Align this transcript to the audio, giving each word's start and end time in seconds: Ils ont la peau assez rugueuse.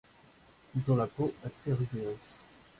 Ils 0.75 0.91
ont 0.91 0.95
la 0.95 1.05
peau 1.05 1.31
assez 1.45 1.71
rugueuse. 1.71 2.35